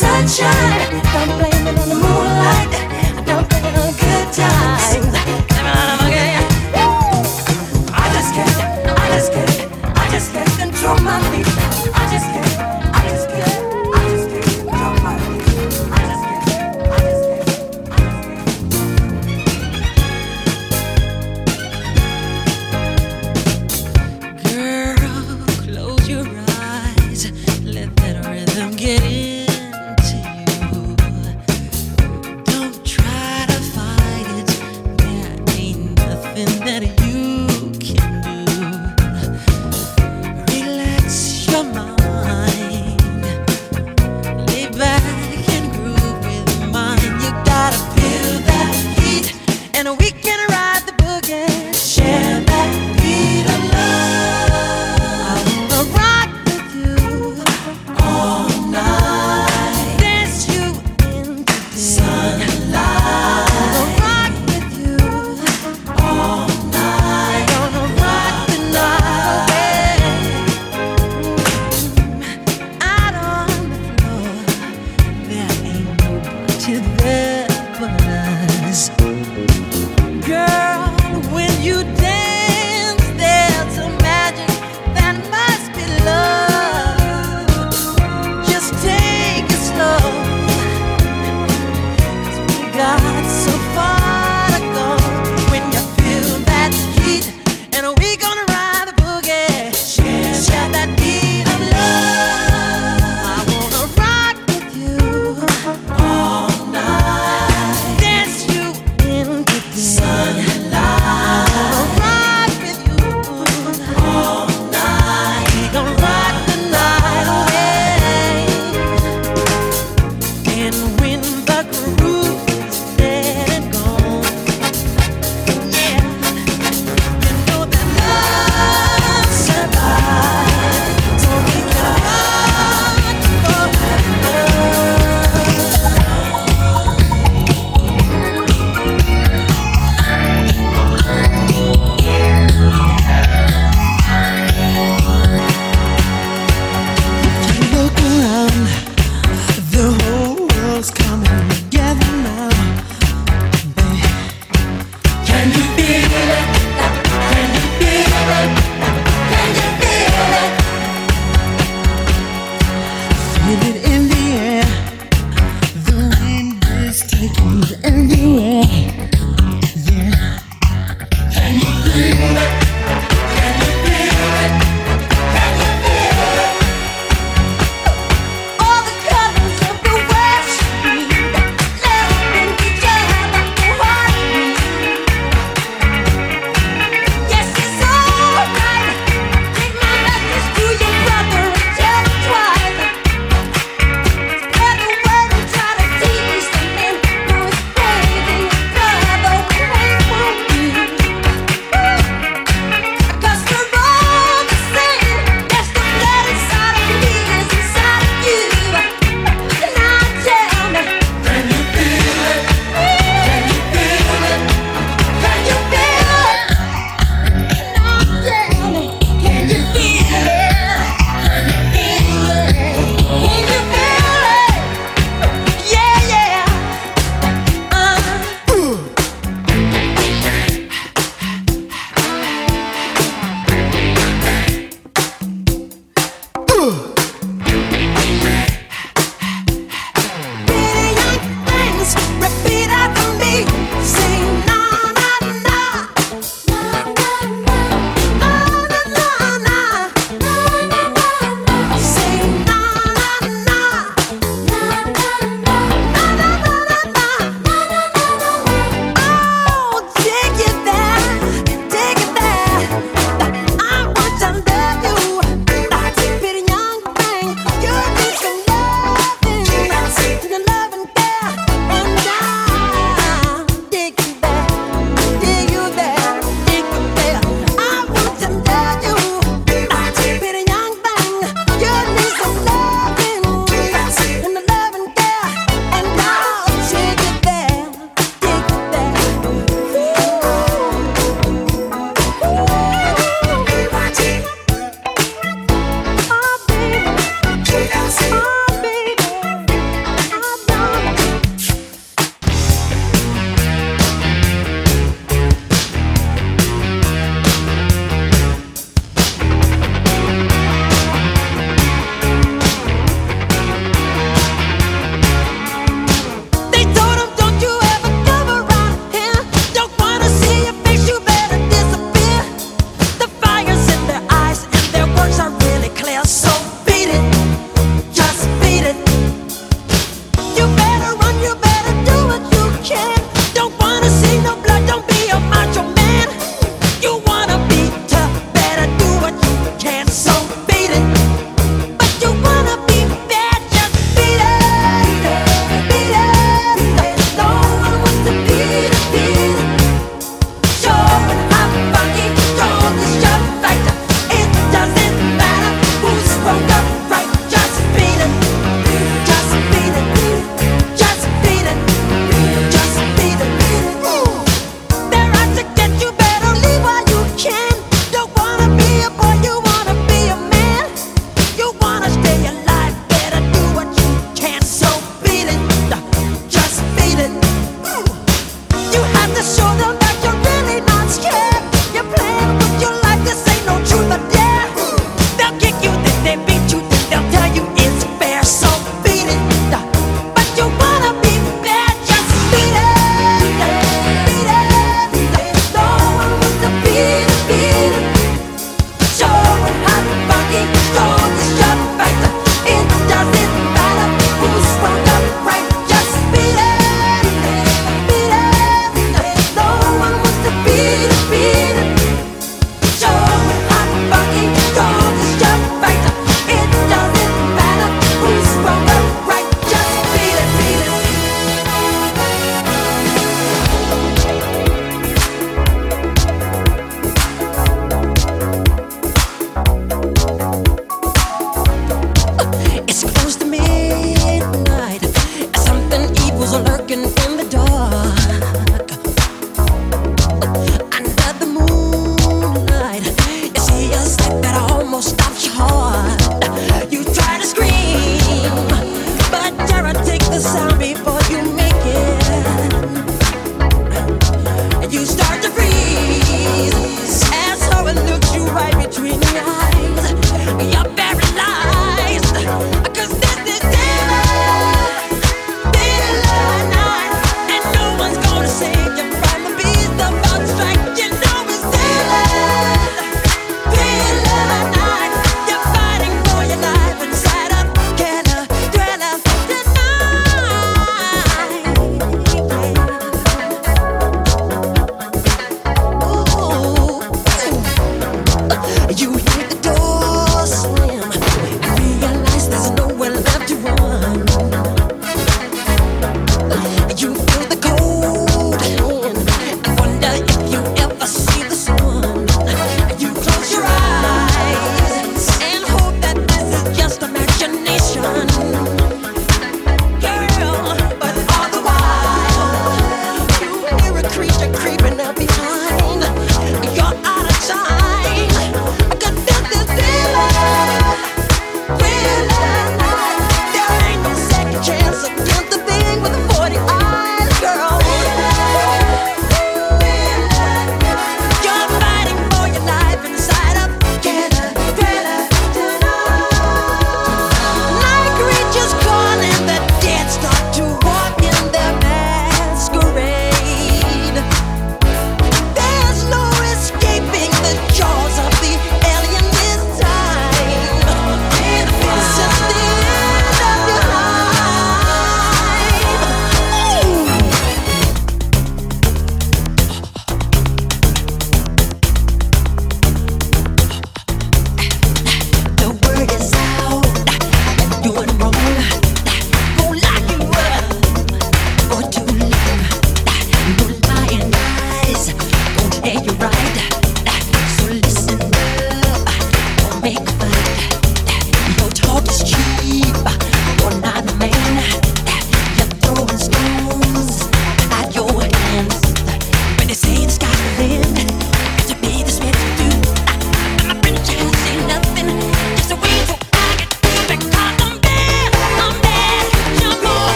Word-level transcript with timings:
sunshine. 0.00 0.59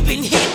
you've 0.00 0.08
been 0.08 0.22
hit. 0.22 0.49